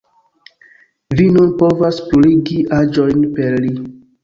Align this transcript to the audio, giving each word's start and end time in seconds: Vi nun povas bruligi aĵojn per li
Vi 1.19 1.27
nun 1.35 1.51
povas 1.59 2.01
bruligi 2.09 2.59
aĵojn 2.81 3.25
per 3.39 3.61
li 3.69 3.73